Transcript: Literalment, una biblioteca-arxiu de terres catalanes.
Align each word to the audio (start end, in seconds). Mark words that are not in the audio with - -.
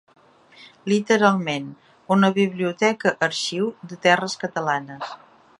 Literalment, 0.91 1.67
una 2.17 2.31
biblioteca-arxiu 2.39 3.71
de 3.93 4.03
terres 4.07 4.39
catalanes. 4.47 5.17